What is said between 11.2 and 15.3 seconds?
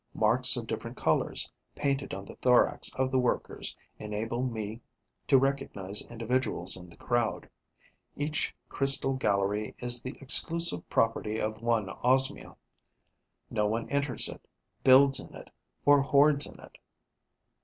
of one Osmia; no other enters it, builds